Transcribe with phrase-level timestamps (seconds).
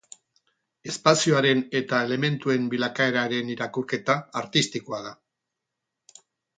[0.91, 5.17] Espazioaren eta elementuen bilakaeraren irakurketa artistikoa da.